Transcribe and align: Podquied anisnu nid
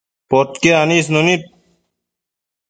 Podquied 0.31 0.75
anisnu 0.81 1.19
nid 1.27 1.41